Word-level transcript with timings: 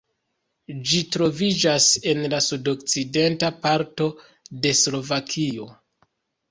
Ĝi 0.91 1.01
troviĝas 1.15 1.91
en 2.13 2.25
la 2.35 2.39
sudokcidenta 2.47 3.53
parto 3.67 4.11
de 4.65 4.77
Slovakio. 4.85 5.75